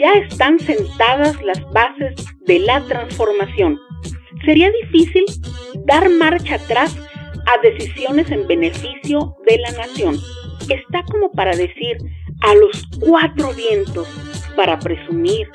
ya 0.00 0.14
están 0.14 0.58
sentadas 0.58 1.40
las 1.42 1.62
bases 1.72 2.14
de 2.46 2.58
la 2.60 2.80
transformación. 2.86 3.78
Sería 4.44 4.70
difícil 4.82 5.24
dar 5.84 6.08
marcha 6.08 6.54
atrás 6.54 6.96
a 7.46 7.60
decisiones 7.62 8.30
en 8.30 8.46
beneficio 8.46 9.36
de 9.46 9.58
la 9.58 9.72
nación. 9.72 10.18
Está 10.68 11.02
como 11.10 11.30
para 11.32 11.54
decir 11.54 11.98
a 12.40 12.54
los 12.54 12.82
cuatro 13.00 13.52
vientos, 13.52 14.08
para 14.56 14.78
presumir, 14.78 15.48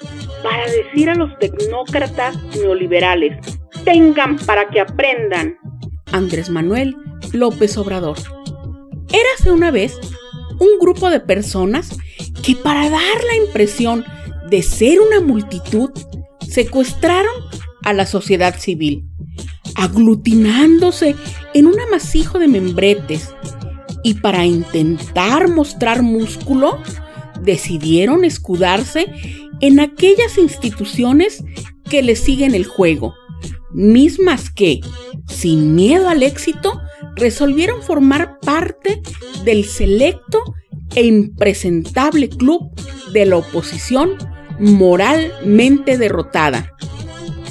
para 0.44 0.66
decir 0.70 1.09
a 1.09 1.16
los 1.16 1.38
tecnócratas 1.40 2.38
neoliberales, 2.57 3.38
tengan 3.84 4.38
para 4.38 4.70
que 4.70 4.82
aprendan. 4.82 5.57
Andrés 6.12 6.49
Manuel 6.49 6.96
López 7.34 7.77
Obrador. 7.77 8.18
Érase 9.09 9.52
una 9.52 9.71
vez 9.71 9.99
un 10.59 10.80
grupo 10.80 11.09
de 11.09 11.20
personas 11.20 11.98
que 12.43 12.55
para 12.55 12.90
dar 12.90 13.23
la 13.27 13.35
impresión 13.46 14.05
de 14.56 14.64
ser 14.64 15.02
una 15.02 15.20
multitud, 15.20 15.90
secuestraron 16.48 17.34
a 17.84 17.92
la 17.92 18.06
sociedad 18.06 18.58
civil, 18.58 19.04
aglutinándose 19.76 21.14
en 21.54 21.68
un 21.68 21.78
amasijo 21.78 22.40
de 22.40 22.48
membretes, 22.48 23.34
y 24.02 24.14
para 24.14 24.46
intentar 24.46 25.50
mostrar 25.50 26.04
músculo, 26.04 26.82
decidieron 27.42 28.24
escudarse 28.24 29.08
en 29.60 29.82
aquellas 29.82 30.38
instituciones 30.38 31.44
que 31.90 32.02
le 32.02 32.16
siguen 32.16 32.56
el 32.56 32.66
juego, 32.66 33.14
mismas 33.74 34.50
que, 34.50 34.80
sin 35.28 35.76
miedo 35.76 36.08
al 36.08 36.24
éxito, 36.24 36.80
resolvieron 37.18 37.82
formar 37.82 38.40
parte 38.40 39.02
del 39.44 39.66
selecto 39.66 40.40
e 40.96 41.06
impresentable 41.06 42.30
club 42.30 42.72
de 43.12 43.26
la 43.26 43.36
oposición 43.36 44.16
moralmente 44.60 45.98
derrotada. 45.98 46.72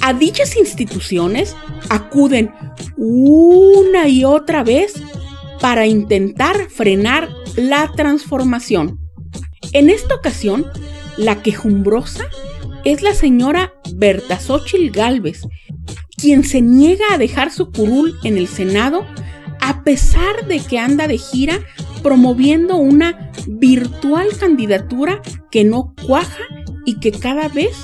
A 0.01 0.13
dichas 0.13 0.55
instituciones 0.55 1.55
acuden 1.89 2.51
una 2.97 4.07
y 4.07 4.23
otra 4.23 4.63
vez 4.63 4.93
para 5.59 5.87
intentar 5.87 6.69
frenar 6.69 7.29
la 7.55 7.91
transformación. 7.95 8.99
En 9.71 9.89
esta 9.89 10.15
ocasión, 10.15 10.65
la 11.17 11.41
quejumbrosa 11.41 12.25
es 12.83 13.01
la 13.01 13.13
señora 13.13 13.73
Berta 13.95 14.39
Xochitl 14.39 14.91
Galvez, 14.91 15.41
quien 16.17 16.43
se 16.43 16.61
niega 16.61 17.05
a 17.11 17.17
dejar 17.17 17.51
su 17.51 17.71
curul 17.71 18.15
en 18.23 18.37
el 18.37 18.47
Senado 18.47 19.05
a 19.59 19.83
pesar 19.83 20.45
de 20.47 20.59
que 20.59 20.77
anda 20.77 21.07
de 21.07 21.17
gira 21.17 21.59
promoviendo 22.03 22.75
una 22.77 23.31
virtual 23.47 24.27
candidatura 24.39 25.21
que 25.49 25.63
no 25.63 25.95
cuaja 26.05 26.43
y 26.85 26.99
que 26.99 27.11
cada 27.11 27.47
vez 27.49 27.75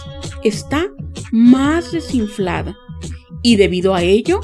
está 0.43 0.87
más 1.31 1.91
desinflada. 1.91 2.75
Y 3.43 3.55
debido 3.55 3.95
a 3.95 4.03
ello, 4.03 4.41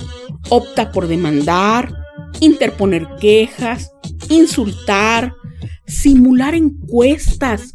opta 0.50 0.92
por 0.92 1.08
demandar, 1.08 1.94
interponer 2.40 3.08
quejas, 3.20 3.92
insultar, 4.30 5.34
simular 5.86 6.56
encuestas, 6.56 7.74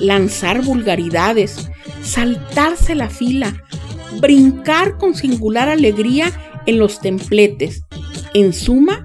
lanzar 0.00 0.62
vulgaridades, 0.64 1.70
saltarse 2.02 2.94
la 2.94 3.10
fila, 3.10 3.62
brincar 4.20 4.98
con 4.98 5.14
singular 5.14 5.68
alegría 5.68 6.32
en 6.66 6.78
los 6.78 7.00
templetes, 7.00 7.82
en 8.34 8.52
suma, 8.52 9.04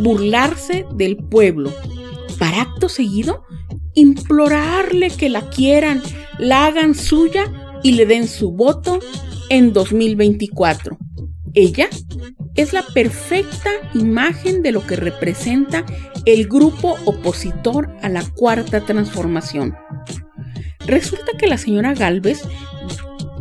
burlarse 0.00 0.84
del 0.94 1.16
pueblo. 1.16 1.72
Para 2.38 2.62
acto 2.62 2.88
seguido, 2.88 3.44
implorarle 3.94 5.10
que 5.10 5.28
la 5.28 5.48
quieran, 5.50 6.02
la 6.38 6.66
hagan 6.66 6.94
suya 6.94 7.50
y 7.82 7.92
le 7.92 8.06
den 8.06 8.28
su 8.28 8.52
voto 8.52 8.98
en 9.50 9.72
2024. 9.72 10.98
Ella 11.54 11.88
es 12.54 12.72
la 12.72 12.82
perfecta 12.82 13.70
imagen 13.94 14.62
de 14.62 14.72
lo 14.72 14.86
que 14.86 14.96
representa 14.96 15.84
el 16.24 16.48
grupo 16.48 16.96
opositor 17.04 17.94
a 18.02 18.08
la 18.08 18.24
cuarta 18.30 18.84
transformación. 18.84 19.74
Resulta 20.86 21.32
que 21.38 21.46
la 21.46 21.58
señora 21.58 21.94
Galvez 21.94 22.42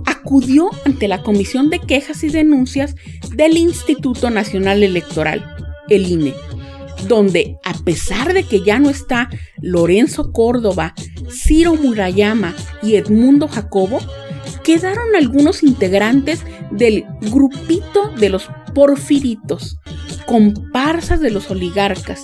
acudió 0.06 0.70
ante 0.86 1.08
la 1.08 1.22
Comisión 1.22 1.70
de 1.70 1.80
Quejas 1.80 2.24
y 2.24 2.30
Denuncias 2.30 2.96
del 3.36 3.58
Instituto 3.58 4.30
Nacional 4.30 4.84
Electoral, 4.84 5.46
el 5.90 6.08
INE, 6.08 6.34
donde 7.08 7.58
a 7.64 7.74
pesar 7.74 8.34
de 8.34 8.44
que 8.44 8.64
ya 8.64 8.80
no 8.80 8.90
está 8.90 9.30
Lorenzo 9.62 10.31
Córdoba, 10.31 10.94
Ciro 11.30 11.75
Murayama 11.75 12.56
y 12.81 12.96
Edmundo 12.96 13.47
Jacobo, 13.47 14.00
quedaron 14.64 15.16
algunos 15.16 15.63
integrantes 15.63 16.42
del 16.72 17.06
grupito 17.22 18.09
de 18.18 18.30
los 18.30 18.50
porfiritos, 18.74 19.80
comparsas 20.25 21.19
de 21.19 21.31
los 21.31 21.52
oligarcas, 21.52 22.24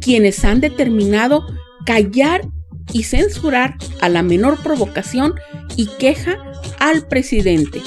quienes 0.00 0.44
han 0.44 0.60
determinado 0.60 1.46
callar 1.84 2.48
y 2.92 3.04
censurar 3.04 3.76
a 4.00 4.08
la 4.08 4.22
menor 4.22 4.62
provocación 4.62 5.34
y 5.76 5.86
queja 5.98 6.36
al 6.78 7.06
presidente, 7.06 7.80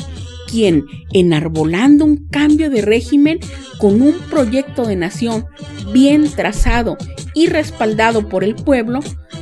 quien, 0.50 0.86
enarbolando 1.14 2.06
un 2.06 2.28
cambio 2.30 2.70
de 2.70 2.82
régimen 2.82 3.40
con 3.80 4.02
un 4.02 4.14
proyecto 4.30 4.86
de 4.86 4.96
nación 4.96 5.46
bien 5.96 6.30
trazado 6.30 6.98
y 7.34 7.48
respaldado 7.48 8.28
por 8.28 8.44
el 8.44 8.54
pueblo, 8.54 9.00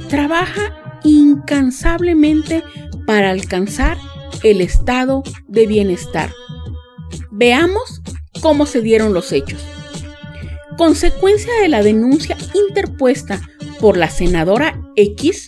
trabaja 0.07 0.99
incansablemente 1.03 2.61
para 3.07 3.31
alcanzar 3.31 3.97
el 4.43 4.61
estado 4.61 5.23
de 5.47 5.65
bienestar. 5.65 6.31
Veamos 7.31 8.03
cómo 8.39 8.67
se 8.67 8.81
dieron 8.81 9.15
los 9.15 9.31
hechos. 9.31 9.65
Consecuencia 10.77 11.51
de 11.59 11.69
la 11.69 11.81
denuncia 11.81 12.37
interpuesta 12.53 13.41
por 13.79 13.97
la 13.97 14.11
senadora 14.11 14.79
X, 14.95 15.47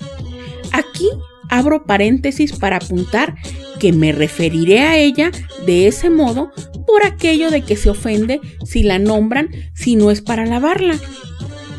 aquí 0.72 1.12
abro 1.50 1.86
paréntesis 1.86 2.54
para 2.54 2.78
apuntar 2.78 3.36
que 3.80 3.92
me 3.92 4.12
referiré 4.12 4.82
a 4.82 4.98
ella 4.98 5.32
de 5.66 5.88
ese 5.88 6.10
modo 6.10 6.52
por 6.86 7.06
aquello 7.06 7.52
de 7.52 7.62
que 7.62 7.76
se 7.76 7.90
ofende 7.90 8.40
si 8.66 8.84
la 8.84 9.00
nombran 9.00 9.50
si 9.74 9.96
no 9.96 10.12
es 10.12 10.22
para 10.22 10.46
lavarla. 10.46 10.98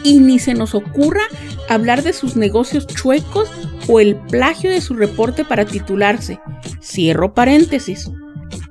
Y 0.04 0.18
ni 0.18 0.38
se 0.38 0.54
nos 0.54 0.74
ocurra 0.74 1.22
hablar 1.68 2.02
de 2.02 2.12
sus 2.12 2.36
negocios 2.36 2.86
chuecos 2.86 3.50
o 3.88 4.00
el 4.00 4.16
plagio 4.16 4.70
de 4.70 4.80
su 4.80 4.94
reporte 4.94 5.44
para 5.44 5.64
titularse. 5.64 6.40
Cierro 6.82 7.34
paréntesis. 7.34 8.10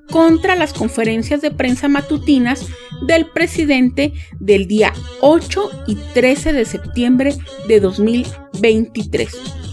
Contra 0.09 0.55
las 0.55 0.72
conferencias 0.72 1.41
de 1.41 1.51
prensa 1.51 1.88
matutinas 1.88 2.66
del 3.07 3.25
presidente 3.28 4.13
del 4.39 4.67
día 4.67 4.94
8 5.19 5.84
y 5.88 5.95
13 6.13 6.53
de 6.53 6.66
septiembre 6.66 7.35
de 7.67 7.79
2023. 7.81 9.65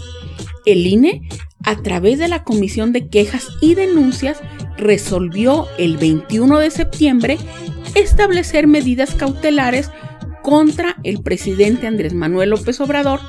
El 0.65 0.85
INE 0.87 1.21
a 1.63 1.81
través 1.81 2.19
de 2.19 2.27
la 2.27 2.43
Comisión 2.43 2.91
de 2.91 3.07
Quejas 3.07 3.47
y 3.61 3.75
Denuncias, 3.75 4.41
resolvió 4.77 5.67
el 5.77 5.97
21 5.97 6.59
de 6.59 6.71
septiembre 6.71 7.37
establecer 7.95 8.67
medidas 8.67 9.15
cautelares 9.15 9.89
contra 10.41 10.97
el 11.03 11.21
presidente 11.23 11.87
Andrés 11.87 12.13
Manuel 12.13 12.49
López 12.49 12.81
Obrador, 12.81 13.21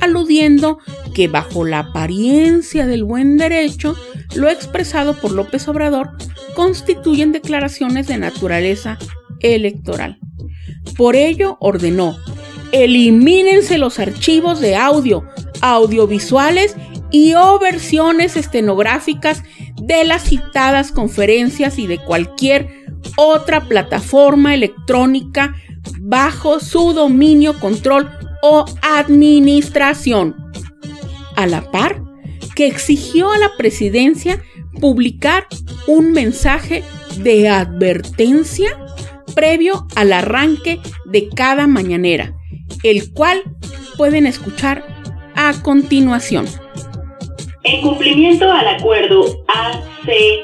aludiendo 0.00 0.78
que 1.14 1.28
bajo 1.28 1.64
la 1.64 1.80
apariencia 1.80 2.86
del 2.86 3.04
buen 3.04 3.36
derecho, 3.36 3.94
lo 4.34 4.48
expresado 4.48 5.14
por 5.20 5.32
López 5.32 5.68
Obrador 5.68 6.10
constituyen 6.56 7.30
declaraciones 7.30 8.08
de 8.08 8.18
naturaleza 8.18 8.98
electoral. 9.40 10.18
Por 10.96 11.14
ello 11.14 11.56
ordenó, 11.60 12.16
elimínense 12.72 13.78
los 13.78 14.00
archivos 14.00 14.60
de 14.60 14.74
audio, 14.74 15.24
audiovisuales 15.60 16.76
y 17.10 17.34
o 17.34 17.58
versiones 17.58 18.36
estenográficas 18.36 19.42
de 19.80 20.04
las 20.04 20.24
citadas 20.24 20.92
conferencias 20.92 21.78
y 21.78 21.86
de 21.86 21.98
cualquier 21.98 22.86
otra 23.16 23.66
plataforma 23.66 24.54
electrónica 24.54 25.54
bajo 26.00 26.60
su 26.60 26.92
dominio, 26.92 27.58
control 27.58 28.10
o 28.42 28.64
administración. 28.82 30.36
A 31.36 31.46
la 31.46 31.70
par 31.70 32.02
que 32.54 32.66
exigió 32.66 33.30
a 33.30 33.38
la 33.38 33.50
presidencia 33.56 34.42
publicar 34.80 35.46
un 35.86 36.12
mensaje 36.12 36.82
de 37.18 37.48
advertencia 37.48 38.70
previo 39.34 39.86
al 39.94 40.12
arranque 40.12 40.80
de 41.06 41.28
cada 41.28 41.66
mañanera, 41.66 42.34
el 42.82 43.12
cual 43.12 43.42
pueden 43.96 44.26
escuchar 44.26 44.84
a 45.38 45.54
continuación. 45.62 46.46
En 47.62 47.80
cumplimiento 47.80 48.50
al 48.50 48.66
acuerdo 48.66 49.24
ACQID-INE 49.46 50.34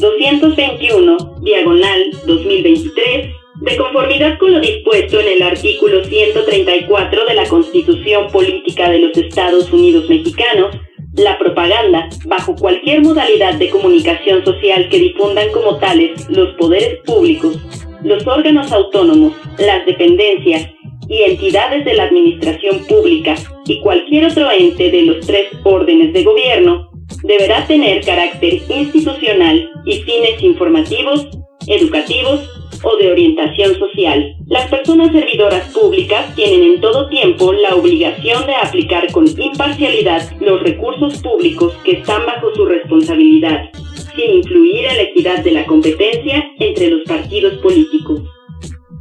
221, 0.00 1.36
diagonal 1.42 2.10
2023, 2.26 3.28
de 3.60 3.76
conformidad 3.76 4.38
con 4.38 4.52
lo 4.52 4.60
dispuesto 4.60 5.20
en 5.20 5.28
el 5.28 5.42
artículo 5.42 6.02
134 6.04 7.26
de 7.26 7.34
la 7.34 7.46
Constitución 7.48 8.28
Política 8.32 8.88
de 8.88 9.00
los 9.00 9.16
Estados 9.18 9.70
Unidos 9.70 10.08
Mexicanos, 10.08 10.74
la 11.12 11.38
propaganda, 11.38 12.08
bajo 12.24 12.56
cualquier 12.56 13.02
modalidad 13.02 13.56
de 13.56 13.68
comunicación 13.68 14.42
social 14.42 14.88
que 14.88 14.98
difundan 14.98 15.52
como 15.52 15.76
tales 15.76 16.26
los 16.30 16.54
poderes 16.54 16.98
públicos, 17.04 17.58
los 18.02 18.26
órganos 18.26 18.72
autónomos, 18.72 19.34
las 19.58 19.84
dependencias 19.84 20.70
y 21.08 21.22
entidades 21.22 21.84
de 21.84 21.94
la 21.94 22.04
administración 22.04 22.84
pública 22.86 23.34
y 23.66 23.80
cualquier 23.80 24.26
otro 24.26 24.50
ente 24.50 24.90
de 24.90 25.02
los 25.02 25.26
tres 25.26 25.48
órdenes 25.64 26.12
de 26.12 26.24
gobierno, 26.24 26.90
deberá 27.22 27.66
tener 27.66 28.04
carácter 28.04 28.54
institucional 28.68 29.70
y 29.84 30.02
fines 30.02 30.42
informativos, 30.42 31.28
educativos 31.66 32.48
o 32.82 32.96
de 32.96 33.12
orientación 33.12 33.78
social. 33.78 34.36
Las 34.46 34.68
personas 34.68 35.12
servidoras 35.12 35.72
públicas 35.72 36.34
tienen 36.34 36.62
en 36.62 36.80
todo 36.80 37.08
tiempo 37.08 37.52
la 37.52 37.74
obligación 37.74 38.46
de 38.46 38.54
aplicar 38.54 39.10
con 39.12 39.26
imparcialidad 39.28 40.30
los 40.40 40.62
recursos 40.62 41.22
públicos 41.22 41.72
que 41.84 41.92
están 41.92 42.26
bajo 42.26 42.54
su 42.54 42.64
responsabilidad, 42.64 43.70
sin 44.16 44.30
influir 44.38 44.86
en 44.86 44.96
la 44.96 45.02
equidad 45.02 45.44
de 45.44 45.52
la 45.52 45.64
competencia 45.66 46.44
entre 46.58 46.90
los 46.90 47.02
partidos 47.02 47.54
políticos. 47.58 48.22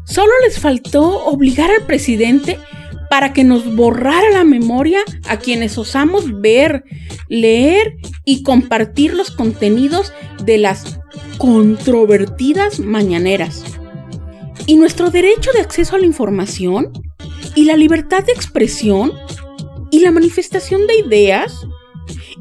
Solo 0.06 0.32
les 0.46 0.60
faltó 0.60 1.26
obligar 1.26 1.72
al 1.72 1.86
presidente 1.86 2.60
para 3.10 3.34
que 3.34 3.44
nos 3.44 3.76
borrara 3.76 4.30
la 4.32 4.44
memoria 4.44 5.00
a 5.28 5.38
quienes 5.38 5.78
osamos 5.78 6.42
ver, 6.42 6.86
leer 7.28 7.98
y 8.26 8.44
compartir 8.44 9.14
los 9.14 9.32
contenidos 9.32 10.14
de 10.44 10.58
las 10.58 11.00
controvertidas 11.38 12.80
mañaneras. 12.80 13.64
Y 14.66 14.76
nuestro 14.76 15.10
derecho 15.10 15.52
de 15.54 15.60
acceso 15.60 15.96
a 15.96 16.00
la 16.00 16.06
información 16.06 16.92
y 17.56 17.66
la 17.66 17.76
libertad 17.76 18.24
de 18.24 18.32
expresión 18.32 19.12
y 19.92 20.00
la 20.00 20.12
manifestación 20.12 20.88
de 20.88 21.00
ideas. 21.00 21.68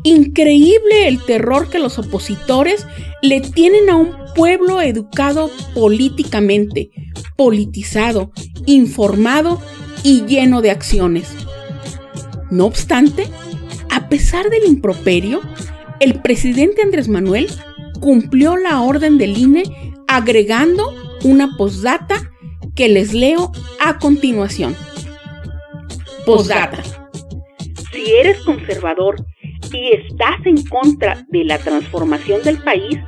Increíble 0.03 1.09
el 1.09 1.23
terror 1.25 1.69
que 1.69 1.79
los 1.79 1.99
opositores 1.99 2.87
le 3.23 3.41
tienen 3.41 3.91
a 3.91 3.97
un 3.97 4.20
pueblo 4.35 4.81
educado 4.81 5.51
políticamente, 5.75 6.91
politizado, 7.37 8.33
informado 8.67 9.61
y 10.03 10.25
lleno 10.27 10.63
de 10.63 10.71
acciones. 10.71 11.35
No 12.51 12.67
obstante, 12.67 13.27
a 13.91 14.09
pesar 14.09 14.51
del 14.51 14.65
improperio, 14.65 15.41
el 16.01 16.21
presidente 16.21 16.83
Andrés 16.83 17.09
Manuel 17.09 17.49
cumplió 18.01 18.57
la 18.57 18.81
orden 18.81 19.19
del 19.19 19.37
INE 19.37 19.63
agregando 20.09 20.95
una 21.25 21.57
postdata 21.57 22.31
que 22.75 22.89
les 22.89 23.13
leo 23.13 23.53
a 23.79 23.99
continuación. 23.99 24.75
Postdata. 26.25 26.83
Si 27.93 28.11
eres 28.13 28.41
conservador 28.43 29.17
y 29.73 29.93
estás 29.93 30.45
en 30.45 30.63
contra 30.67 31.25
de 31.29 31.45
la 31.45 31.59
transformación 31.59 32.43
del 32.43 32.59
país, 32.59 32.99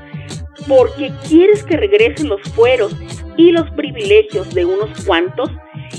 porque 0.67 1.13
quieres 1.29 1.63
que 1.65 1.77
regresen 1.77 2.29
los 2.29 2.43
fueros 2.55 2.97
y 3.37 3.53
los 3.53 3.69
privilegios 3.71 4.53
de 4.55 4.65
unos 4.65 5.05
cuantos 5.05 5.51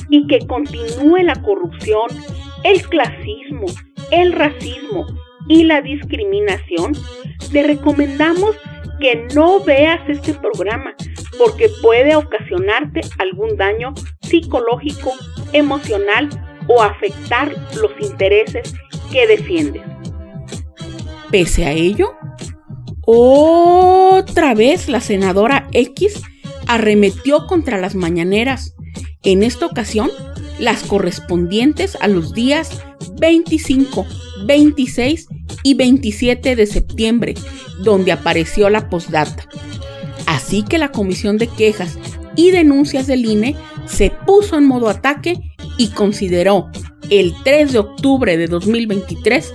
y 0.09 0.27
que 0.27 0.39
continúe 0.47 1.17
la 1.23 1.35
corrupción, 1.41 2.07
el 2.63 2.81
clasismo, 2.87 3.65
el 4.11 4.31
racismo 4.33 5.05
y 5.47 5.63
la 5.63 5.81
discriminación, 5.81 6.93
te 7.51 7.63
recomendamos 7.63 8.55
que 8.99 9.27
no 9.35 9.59
veas 9.59 9.99
este 10.07 10.33
programa 10.33 10.93
porque 11.37 11.69
puede 11.81 12.15
ocasionarte 12.15 13.01
algún 13.19 13.57
daño 13.57 13.93
psicológico, 14.21 15.11
emocional 15.51 16.29
o 16.67 16.81
afectar 16.81 17.51
los 17.75 17.91
intereses 17.99 18.73
que 19.11 19.27
defiendes. 19.27 19.83
Pese 21.31 21.65
a 21.65 21.71
ello, 21.71 22.15
otra 23.05 24.53
vez 24.53 24.87
la 24.87 25.01
senadora 25.01 25.67
X 25.71 26.21
arremetió 26.67 27.47
contra 27.47 27.77
las 27.77 27.95
mañaneras, 27.95 28.75
en 29.23 29.43
esta 29.43 29.65
ocasión 29.65 30.09
las 30.59 30.83
correspondientes 30.83 31.97
a 31.99 32.07
los 32.07 32.33
días 32.33 32.81
25, 33.19 34.05
26 34.45 35.27
y 35.63 35.73
27 35.73 36.55
de 36.55 36.65
septiembre, 36.65 37.33
donde 37.83 38.11
apareció 38.11 38.69
la 38.69 38.89
postdata. 38.89 39.47
Así 40.25 40.63
que 40.63 40.77
la 40.77 40.91
Comisión 40.91 41.37
de 41.37 41.47
Quejas 41.47 41.97
y 42.35 42.51
Denuncias 42.51 43.07
del 43.07 43.25
INE 43.25 43.55
se 43.85 44.11
puso 44.25 44.57
en 44.57 44.65
modo 44.65 44.89
ataque 44.89 45.39
y 45.77 45.89
consideró 45.89 46.69
el 47.09 47.33
3 47.43 47.73
de 47.73 47.79
octubre 47.79 48.37
de 48.37 48.47
2023 48.47 49.51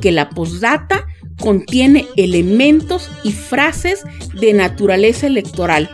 que 0.00 0.12
la 0.12 0.30
postdata 0.30 1.06
contiene 1.40 2.06
elementos 2.16 3.10
y 3.24 3.32
frases 3.32 4.02
de 4.40 4.52
naturaleza 4.52 5.26
electoral, 5.26 5.90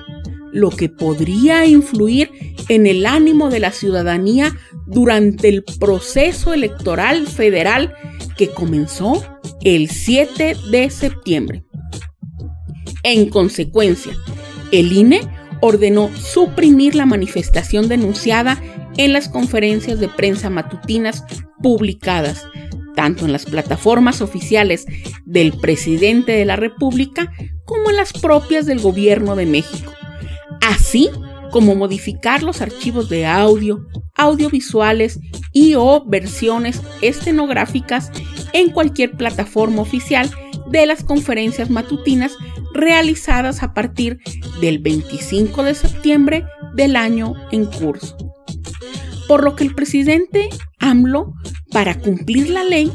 lo 0.53 0.71
que 0.71 0.89
podría 0.89 1.67
influir 1.67 2.31
en 2.69 2.87
el 2.87 3.07
ánimo 3.07 3.51
de 3.51 3.61
la 3.61 3.73
ciudadanía 3.73 4.57
durante 4.87 5.49
el 5.49 5.65
proceso 5.79 6.55
electoral 6.55 7.27
federal 7.27 7.95
que 8.37 8.51
comenzó 8.51 9.23
el 9.63 9.89
7 9.89 10.57
de 10.71 10.91
septiembre. 10.91 11.65
En 13.03 13.29
consecuencia, 13.29 14.13
el 14.73 14.93
INE 14.93 15.21
ordenó 15.61 16.11
suprimir 16.15 16.95
la 16.95 17.07
manifestación 17.07 17.89
denunciada 17.89 18.61
en 18.97 19.13
las 19.13 19.29
conferencias 19.29 20.01
de 20.01 20.09
prensa 20.09 20.51
matutinas 20.51 21.25
publicadas, 21.63 22.45
tanto 22.97 23.25
en 23.25 23.33
las 23.33 23.45
plataformas 23.45 24.21
oficiales 24.21 24.87
del 25.25 25.53
presidente 25.53 26.33
de 26.33 26.45
la 26.45 26.57
República 26.57 27.33
como 27.65 27.91
en 27.91 27.97
las 27.97 28.13
propias 28.13 28.67
del 28.67 28.81
gobierno 28.81 29.37
de 29.37 29.47
México, 29.47 29.93
así 30.61 31.11
como 31.53 31.77
modificar 31.77 32.43
los 32.43 32.61
archivos 32.61 33.09
de 33.09 33.27
audio, 33.27 33.87
audiovisuales 34.17 35.21
y 35.53 35.75
o 35.75 36.05
versiones 36.07 36.83
estenográficas 37.03 38.11
en 38.53 38.71
cualquier 38.71 39.13
plataforma 39.13 39.83
oficial 39.83 40.31
de 40.71 40.87
las 40.87 41.05
conferencias 41.05 41.71
matutinas 41.71 42.33
realizadas 42.75 43.63
a 43.63 43.75
partir 43.75 44.19
del 44.61 44.79
25 44.79 45.63
de 45.63 45.75
septiembre 45.75 46.45
del 46.75 46.97
año 46.97 47.35
en 47.53 47.67
curso. 47.67 48.17
Por 49.29 49.45
lo 49.45 49.57
que 49.57 49.65
el 49.65 49.75
presidente 49.75 50.49
AMLO 50.79 51.35
para 51.77 51.99
cumplir 51.99 52.49
la 52.49 52.65
ley, 52.65 52.91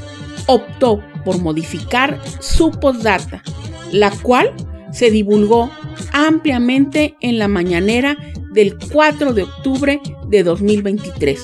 optó 0.48 1.04
por 1.24 1.38
modificar 1.38 2.20
su 2.40 2.72
postdata, 2.72 3.44
la 3.92 4.10
cual 4.10 4.56
se 4.92 5.12
divulgó 5.12 5.70
ampliamente 6.14 7.16
en 7.22 7.38
la 7.38 7.48
mañanera 7.48 8.18
del 8.52 8.80
4 8.92 9.34
de 9.34 9.44
octubre 9.44 10.02
de 10.30 10.42
2023, 10.42 11.42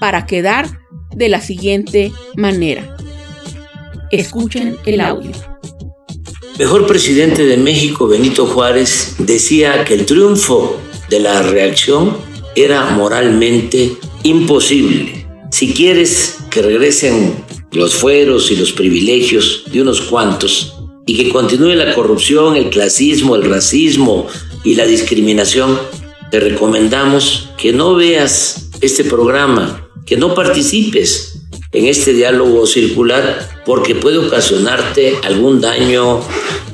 para 0.00 0.26
quedar 0.26 0.66
de 1.14 1.28
la 1.28 1.40
siguiente 1.40 2.10
manera. 2.34 2.96
Escuchen 4.10 4.76
el 4.84 5.00
audio. 5.00 5.30
Mejor 6.58 6.88
presidente 6.88 7.44
de 7.44 7.56
México, 7.56 8.08
Benito 8.08 8.46
Juárez, 8.46 9.14
decía 9.20 9.84
que 9.84 9.94
el 9.94 10.06
triunfo 10.06 10.76
de 11.08 11.20
la 11.20 11.40
reacción 11.42 12.16
era 12.56 12.90
moralmente 12.90 13.92
imposible 14.24 15.20
si 15.50 15.74
quieres 15.74 16.36
que 16.50 16.62
regresen 16.62 17.44
los 17.72 17.94
fueros 17.94 18.50
y 18.50 18.56
los 18.56 18.72
privilegios 18.72 19.64
de 19.72 19.82
unos 19.82 20.00
cuantos 20.02 20.74
y 21.06 21.16
que 21.16 21.30
continúe 21.30 21.74
la 21.74 21.94
corrupción, 21.94 22.56
el 22.56 22.70
clasismo, 22.70 23.36
el 23.36 23.48
racismo 23.48 24.26
y 24.64 24.74
la 24.74 24.86
discriminación, 24.86 25.78
te 26.30 26.40
recomendamos 26.40 27.50
que 27.56 27.72
no 27.72 27.94
veas 27.94 28.70
este 28.80 29.04
programa, 29.04 29.88
que 30.06 30.16
no 30.16 30.34
participes 30.34 31.40
en 31.72 31.86
este 31.86 32.12
diálogo 32.12 32.66
circular 32.66 33.62
porque 33.64 33.94
puede 33.94 34.18
ocasionarte 34.18 35.18
algún 35.22 35.60
daño 35.60 36.20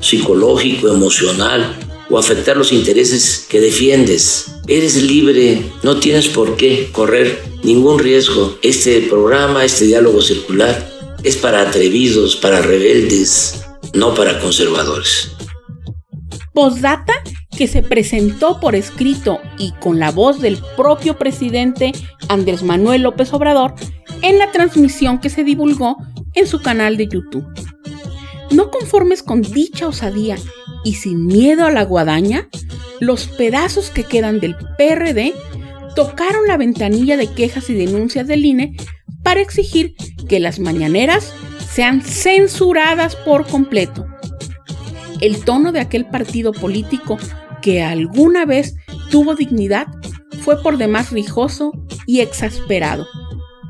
psicológico, 0.00 0.88
emocional 0.88 1.86
o 2.11 2.19
afectar 2.19 2.57
los 2.57 2.73
intereses 2.73 3.47
que 3.49 3.61
defiendes. 3.61 4.53
Eres 4.69 5.03
libre, 5.03 5.63
no 5.83 5.99
tienes 5.99 6.29
por 6.29 6.57
qué 6.57 6.91
correr 6.93 7.43
ningún 7.63 7.99
riesgo. 7.99 8.59
Este 8.63 9.01
programa, 9.03 9.65
este 9.65 9.87
diálogo 9.87 10.23
circular, 10.23 10.89
es 11.23 11.37
para 11.37 11.63
atrevidos, 11.63 12.37
para 12.37 12.63
rebeldes, 12.63 13.65
no 13.95 14.15
para 14.15 14.39
conservadores. 14.41 15.33
Postdata 16.53 17.15
que 17.57 17.67
se 17.67 17.83
presentó 17.83 18.61
por 18.61 18.75
escrito 18.75 19.41
y 19.59 19.73
con 19.81 19.99
la 19.99 20.11
voz 20.11 20.41
del 20.41 20.59
propio 20.77 21.19
presidente 21.19 21.93
Andrés 22.29 22.63
Manuel 22.63 23.03
López 23.03 23.33
Obrador 23.33 23.75
en 24.23 24.39
la 24.39 24.53
transmisión 24.53 25.21
que 25.21 25.31
se 25.31 25.43
divulgó 25.43 25.97
en 26.35 26.47
su 26.47 26.61
canal 26.61 26.97
de 26.97 27.09
YouTube. 27.09 27.47
No 28.51 28.71
conformes 28.71 29.23
con 29.23 29.43
dicha 29.43 29.89
osadía 29.89 30.37
y 30.87 30.95
sin 30.95 31.26
miedo 31.26 31.66
a 31.66 31.73
la 31.73 31.83
guadaña, 31.83 32.49
los 33.00 33.26
pedazos 33.26 33.90
que 33.90 34.05
quedan 34.05 34.38
del 34.38 34.55
PRD 34.78 35.35
tocaron 35.97 36.47
la 36.47 36.57
ventanilla 36.57 37.16
de 37.16 37.26
quejas 37.26 37.69
y 37.71 37.75
denuncias 37.75 38.28
del 38.28 38.45
INE 38.45 38.76
para 39.25 39.40
exigir 39.40 39.97
que 40.28 40.38
las 40.38 40.61
mañaneras 40.61 41.35
sean 41.69 42.02
censuradas 42.02 43.16
por 43.16 43.49
completo. 43.49 44.07
El 45.21 45.45
tono 45.45 45.73
de 45.73 45.81
aquel 45.81 46.07
partido 46.07 46.52
político 46.52 47.19
que 47.62 47.83
alguna 47.83 48.45
vez 48.47 48.76
tuvo 49.11 49.35
dignidad 49.35 49.88
fue 50.43 50.62
por 50.62 50.78
demás 50.78 51.11
rijoso 51.11 51.73
y 52.07 52.21
exasperado, 52.21 53.09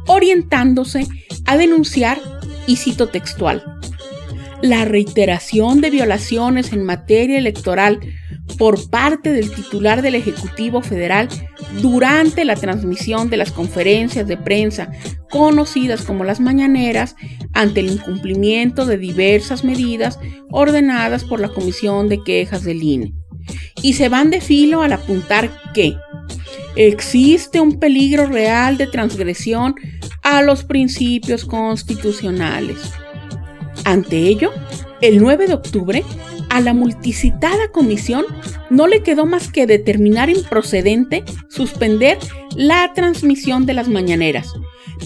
orientándose 0.06 1.08
a 1.46 1.56
denunciar, 1.56 2.20
y 2.66 2.76
cito 2.76 3.08
textual, 3.08 3.75
la 4.68 4.84
reiteración 4.84 5.80
de 5.80 5.90
violaciones 5.90 6.72
en 6.72 6.84
materia 6.84 7.38
electoral 7.38 8.00
por 8.58 8.90
parte 8.90 9.32
del 9.32 9.50
titular 9.50 10.02
del 10.02 10.14
Ejecutivo 10.14 10.82
Federal 10.82 11.28
durante 11.80 12.44
la 12.44 12.56
transmisión 12.56 13.28
de 13.28 13.36
las 13.36 13.52
conferencias 13.52 14.26
de 14.26 14.36
prensa 14.36 14.90
conocidas 15.30 16.02
como 16.02 16.24
las 16.24 16.40
mañaneras 16.40 17.16
ante 17.52 17.80
el 17.80 17.90
incumplimiento 17.90 18.86
de 18.86 18.98
diversas 18.98 19.64
medidas 19.64 20.18
ordenadas 20.50 21.24
por 21.24 21.40
la 21.40 21.48
Comisión 21.48 22.08
de 22.08 22.22
Quejas 22.22 22.62
del 22.62 22.82
INE. 22.82 23.14
Y 23.82 23.94
se 23.94 24.08
van 24.08 24.30
de 24.30 24.40
filo 24.40 24.82
al 24.82 24.92
apuntar 24.92 25.50
que 25.74 25.96
existe 26.76 27.60
un 27.60 27.78
peligro 27.78 28.26
real 28.26 28.76
de 28.78 28.86
transgresión 28.86 29.74
a 30.22 30.42
los 30.42 30.64
principios 30.64 31.44
constitucionales. 31.44 32.92
Ante 33.86 34.16
ello, 34.16 34.50
el 35.00 35.20
9 35.20 35.46
de 35.46 35.54
octubre, 35.54 36.02
a 36.50 36.60
la 36.60 36.74
multicitada 36.74 37.68
comisión 37.70 38.24
no 38.68 38.88
le 38.88 39.04
quedó 39.04 39.26
más 39.26 39.52
que 39.52 39.68
determinar 39.68 40.28
improcedente 40.28 41.22
suspender 41.48 42.18
la 42.56 42.92
transmisión 42.94 43.64
de 43.64 43.74
las 43.74 43.86
mañaneras, 43.86 44.52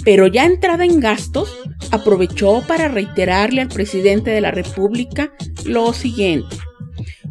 pero 0.03 0.29
ya 0.29 0.47
entrada 0.47 0.87
en 0.87 0.99
gastos, 0.99 1.55
aprovechó 1.91 2.63
para 2.67 2.89
reiterarle 2.89 3.61
al 3.61 3.69
presidente 3.69 4.31
de 4.31 4.41
la 4.41 4.51
República 4.51 5.31
lo 5.67 5.93
siguiente. 5.93 6.57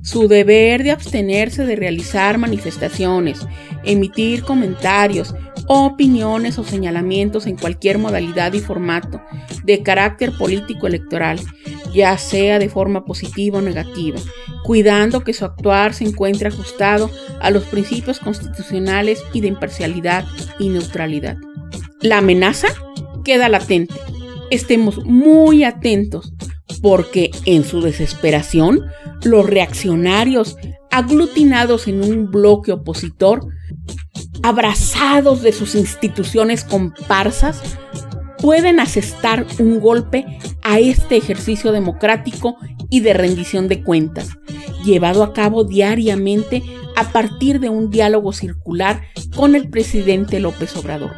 Su 0.03 0.27
deber 0.27 0.84
de 0.84 0.91
abstenerse 0.91 1.65
de 1.65 1.75
realizar 1.75 2.38
manifestaciones, 2.38 3.39
emitir 3.84 4.44
comentarios, 4.44 5.34
opiniones 5.71 6.57
o 6.57 6.63
señalamientos 6.63 7.45
en 7.45 7.55
cualquier 7.55 7.99
modalidad 7.99 8.53
y 8.53 8.59
formato 8.59 9.21
de 9.63 9.83
carácter 9.83 10.35
político 10.35 10.88
electoral, 10.88 11.39
ya 11.93 12.17
sea 12.17 12.57
de 12.57 12.69
forma 12.69 13.05
positiva 13.05 13.59
o 13.59 13.61
negativa, 13.61 14.19
cuidando 14.63 15.23
que 15.23 15.33
su 15.33 15.45
actuar 15.45 15.93
se 15.93 16.05
encuentre 16.05 16.47
ajustado 16.47 17.11
a 17.39 17.51
los 17.51 17.65
principios 17.65 18.19
constitucionales 18.19 19.23
y 19.31 19.41
de 19.41 19.49
imparcialidad 19.49 20.25
y 20.57 20.69
neutralidad. 20.69 21.38
La 22.01 22.17
amenaza 22.17 22.69
queda 23.23 23.47
latente. 23.47 23.93
Estemos 24.49 25.05
muy 25.05 25.63
atentos 25.63 26.33
porque 26.81 27.29
en 27.45 27.63
su 27.63 27.81
desesperación 27.81 28.81
los 29.23 29.45
reaccionarios 29.45 30.57
aglutinados 30.89 31.88
en 31.88 32.03
un 32.03 32.31
bloque 32.31 32.71
opositor 32.71 33.45
abrazados 34.43 35.41
de 35.41 35.51
sus 35.51 35.75
instituciones 35.75 36.63
comparsas, 36.63 37.62
pueden 38.39 38.79
asestar 38.79 39.46
un 39.60 39.79
golpe 39.79 40.25
a 40.63 40.79
este 40.79 41.17
ejercicio 41.17 41.72
democrático 41.72 42.58
y 42.89 43.01
de 43.01 43.13
rendición 43.13 43.67
de 43.67 43.84
cuentas, 43.84 44.29
llevado 44.86 45.24
a 45.24 45.34
cabo 45.34 45.63
diariamente 45.63 46.63
a 46.96 47.12
partir 47.12 47.60
de 47.60 47.69
un 47.69 47.89
diálogo 47.89 48.34
circular 48.34 49.01
con 49.36 49.55
el 49.55 49.69
presidente 49.69 50.39
López 50.39 50.75
Obrador. 50.75 51.12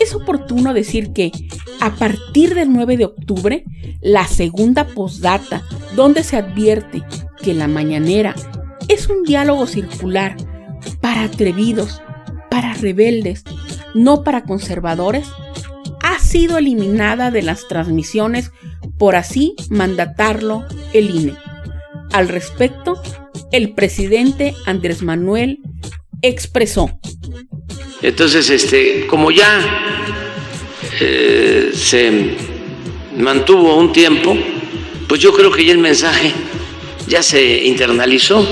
Es 0.00 0.14
oportuno 0.14 0.74
decir 0.74 1.12
que, 1.12 1.32
a 1.80 1.94
partir 1.94 2.54
del 2.54 2.72
9 2.72 2.96
de 2.96 3.04
octubre, 3.06 3.64
la 4.00 4.26
segunda 4.26 4.86
postdata, 4.86 5.62
donde 5.96 6.22
se 6.24 6.36
advierte 6.36 7.02
que 7.42 7.54
la 7.54 7.68
mañanera 7.68 8.34
es 8.88 9.08
un 9.08 9.22
diálogo 9.22 9.66
circular 9.66 10.36
para 11.00 11.24
atrevidos, 11.24 12.02
para 12.54 12.72
rebeldes, 12.72 13.42
no 13.94 14.22
para 14.22 14.44
conservadores, 14.44 15.26
ha 16.04 16.20
sido 16.20 16.56
eliminada 16.56 17.32
de 17.32 17.42
las 17.42 17.66
transmisiones 17.66 18.52
por 18.96 19.16
así 19.16 19.56
mandatarlo 19.70 20.64
el 20.92 21.10
INE. 21.10 21.34
Al 22.12 22.28
respecto, 22.28 23.02
el 23.50 23.74
presidente 23.74 24.54
Andrés 24.66 25.02
Manuel 25.02 25.62
expresó. 26.22 26.96
Entonces, 28.02 28.48
este, 28.50 29.08
como 29.08 29.32
ya 29.32 29.60
eh, 31.00 31.72
se 31.74 32.36
mantuvo 33.16 33.76
un 33.76 33.92
tiempo, 33.92 34.38
pues 35.08 35.20
yo 35.20 35.34
creo 35.34 35.50
que 35.50 35.64
ya 35.64 35.72
el 35.72 35.78
mensaje 35.78 36.32
ya 37.08 37.20
se 37.20 37.64
internalizó, 37.64 38.46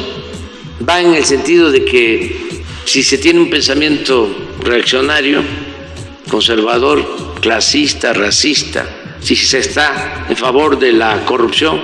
va 0.89 1.01
en 1.01 1.15
el 1.15 1.25
sentido 1.25 1.71
de 1.71 1.85
que 1.85 2.52
si 2.85 3.03
se 3.03 3.19
tiene 3.19 3.41
un 3.41 3.51
pensamiento 3.51 4.29
reaccionario, 4.61 5.43
conservador, 6.29 7.35
clasista, 7.41 8.13
racista, 8.13 8.87
si 9.21 9.37
se 9.37 9.59
está 9.59 10.27
en 10.29 10.37
favor 10.37 10.79
de 10.79 10.93
la 10.93 11.25
corrupción, 11.25 11.81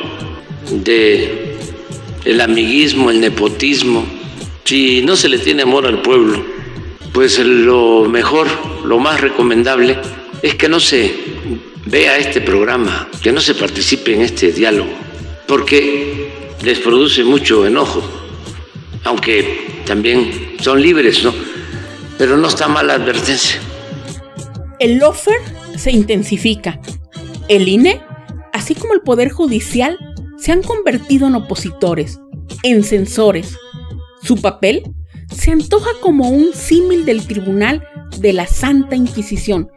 de 0.71 1.57
el 2.25 2.41
amiguismo, 2.41 3.11
el 3.11 3.21
nepotismo, 3.21 4.05
si 4.65 5.03
no 5.03 5.17
se 5.17 5.29
le 5.29 5.39
tiene 5.39 5.63
amor 5.63 5.87
al 5.87 6.03
pueblo, 6.03 6.45
pues 7.13 7.39
lo 7.39 8.05
mejor, 8.05 8.49
lo 8.85 8.99
más 8.99 9.21
recomendable 9.21 9.97
es 10.43 10.55
que 10.57 10.69
no 10.69 10.79
se 10.79 11.15
vea 11.87 12.19
este 12.19 12.41
programa, 12.41 13.09
que 13.23 13.33
no 13.33 13.41
se 13.41 13.55
participe 13.55 14.15
en 14.15 14.23
este 14.23 14.53
diálogo, 14.53 14.91
porque 15.47 16.31
les 16.63 16.79
produce 16.81 17.25
mucho 17.25 17.67
enojo, 17.67 18.03
aunque 19.09 19.83
también 19.87 20.31
son 20.61 20.83
libres, 20.83 21.25
¿no? 21.25 21.33
Pero 22.19 22.37
no 22.37 22.49
está 22.49 22.69
mal 22.69 22.89
la 22.89 22.95
advertencia. 22.95 23.59
El 24.79 24.99
lofer 24.99 25.39
se 25.77 25.91
intensifica. 25.91 26.79
El 27.49 27.69
INE, 27.69 28.03
así 28.53 28.75
como 28.75 28.93
el 28.93 29.01
Poder 29.01 29.31
Judicial, 29.31 29.99
se 30.37 30.53
han 30.53 30.63
convertido 30.63 31.27
en 31.27 31.37
opositores, 31.37 32.21
en 32.63 32.85
censores. 32.85 33.57
Su 34.23 34.37
papel 34.37 34.83
se 35.35 35.53
antoja 35.53 35.91
como 36.01 36.29
un 36.29 36.53
símil 36.53 37.07
del 37.07 37.27
tribunal 37.27 37.83
de 38.19 38.35
la 38.35 38.47
Santa 38.47 38.95
Inquisición, 38.95 39.71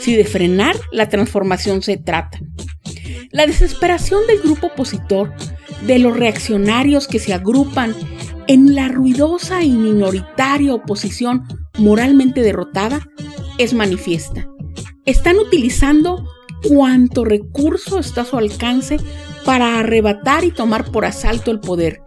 si 0.00 0.16
de 0.16 0.24
frenar 0.24 0.76
la 0.92 1.10
transformación 1.10 1.82
se 1.82 1.98
trata. 1.98 2.40
La 3.32 3.46
desesperación 3.46 4.26
del 4.26 4.40
grupo 4.40 4.68
opositor, 4.68 5.34
de 5.82 5.98
los 5.98 6.16
reaccionarios 6.16 7.06
que 7.06 7.18
se 7.18 7.34
agrupan 7.34 7.94
en 8.48 8.74
la 8.74 8.88
ruidosa 8.88 9.62
y 9.62 9.70
minoritaria 9.70 10.74
oposición 10.74 11.46
moralmente 11.78 12.40
derrotada 12.40 13.06
es 13.58 13.74
manifiesta. 13.74 14.48
Están 15.04 15.36
utilizando 15.36 16.26
cuanto 16.66 17.24
recurso 17.24 17.98
está 17.98 18.22
a 18.22 18.24
su 18.24 18.38
alcance 18.38 18.96
para 19.44 19.78
arrebatar 19.78 20.44
y 20.44 20.50
tomar 20.50 20.90
por 20.90 21.04
asalto 21.04 21.50
el 21.50 21.60
poder, 21.60 22.00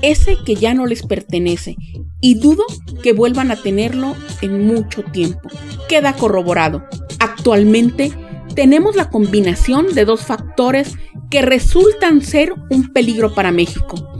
ese 0.00 0.36
que 0.44 0.56
ya 0.56 0.72
no 0.72 0.86
les 0.86 1.02
pertenece, 1.02 1.76
y 2.20 2.36
dudo 2.36 2.64
que 3.02 3.12
vuelvan 3.12 3.50
a 3.50 3.56
tenerlo 3.56 4.16
en 4.40 4.66
mucho 4.66 5.02
tiempo. 5.04 5.50
Queda 5.88 6.14
corroborado. 6.14 6.82
Actualmente 7.18 8.10
tenemos 8.54 8.96
la 8.96 9.10
combinación 9.10 9.94
de 9.94 10.06
dos 10.06 10.22
factores 10.22 10.94
que 11.30 11.42
resultan 11.42 12.22
ser 12.22 12.54
un 12.70 12.92
peligro 12.92 13.34
para 13.34 13.52
México 13.52 14.13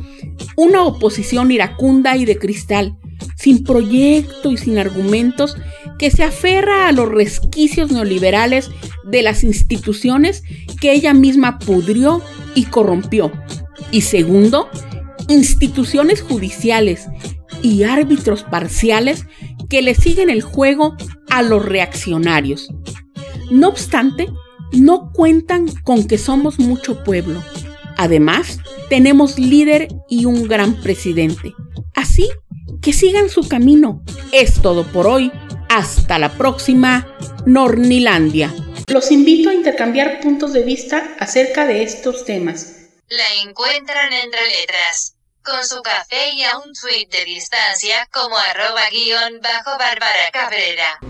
una 0.56 0.84
oposición 0.84 1.50
iracunda 1.50 2.16
y 2.16 2.24
de 2.24 2.38
cristal, 2.38 2.96
sin 3.36 3.64
proyecto 3.64 4.52
y 4.52 4.56
sin 4.56 4.78
argumentos, 4.78 5.56
que 5.98 6.10
se 6.10 6.24
aferra 6.24 6.88
a 6.88 6.92
los 6.92 7.08
resquicios 7.08 7.90
neoliberales 7.90 8.70
de 9.04 9.22
las 9.22 9.44
instituciones 9.44 10.42
que 10.80 10.92
ella 10.92 11.14
misma 11.14 11.58
pudrió 11.58 12.22
y 12.54 12.64
corrompió. 12.64 13.32
Y 13.90 14.02
segundo, 14.02 14.68
instituciones 15.28 16.22
judiciales 16.22 17.06
y 17.62 17.84
árbitros 17.84 18.42
parciales 18.42 19.26
que 19.68 19.82
le 19.82 19.94
siguen 19.94 20.30
el 20.30 20.42
juego 20.42 20.96
a 21.30 21.42
los 21.42 21.64
reaccionarios. 21.64 22.68
No 23.50 23.68
obstante, 23.68 24.28
no 24.72 25.12
cuentan 25.12 25.66
con 25.84 26.06
que 26.06 26.18
somos 26.18 26.58
mucho 26.58 27.04
pueblo 27.04 27.40
Además, 27.96 28.58
tenemos 28.88 29.38
líder 29.38 29.88
y 30.08 30.24
un 30.26 30.46
gran 30.48 30.80
presidente. 30.80 31.54
Así 31.94 32.28
que 32.82 32.92
sigan 32.92 33.28
su 33.28 33.48
camino. 33.48 34.02
Es 34.32 34.60
todo 34.60 34.84
por 34.86 35.06
hoy. 35.06 35.32
Hasta 35.68 36.18
la 36.18 36.36
próxima, 36.36 37.16
Nornilandia. 37.46 38.54
Los 38.88 39.10
invito 39.10 39.48
a 39.48 39.54
intercambiar 39.54 40.20
puntos 40.20 40.52
de 40.52 40.62
vista 40.62 41.16
acerca 41.18 41.66
de 41.66 41.82
estos 41.82 42.24
temas. 42.24 42.74
La 43.08 43.42
encuentran 43.42 44.12
entre 44.12 44.40
letras, 44.60 45.16
con 45.42 45.66
su 45.66 45.80
café 45.82 46.30
y 46.34 46.42
a 46.42 46.58
un 46.58 46.72
tweet 46.74 47.08
de 47.10 47.24
distancia 47.24 48.08
como 48.12 48.36
arroba 48.36 48.88
guion 48.90 49.40
bajo 49.40 49.78
Bárbara 49.78 50.30
Cabrera. 50.32 51.00